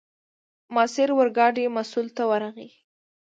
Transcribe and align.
ماسیر 0.75 1.09
اورګاډي 1.15 1.63
مسوول 1.75 2.07
ته 2.17 2.23
ورغی. 2.29 2.69